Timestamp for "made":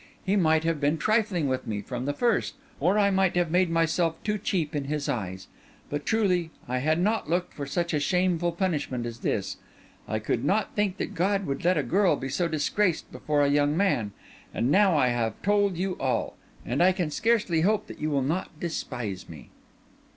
3.51-3.69